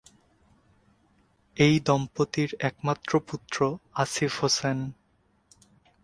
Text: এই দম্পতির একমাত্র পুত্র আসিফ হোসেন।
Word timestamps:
এই 1.57 1.75
দম্পতির 1.85 2.49
একমাত্র 2.59 3.11
পুত্র 3.27 3.57
আসিফ 3.93 4.33
হোসেন। 4.41 4.77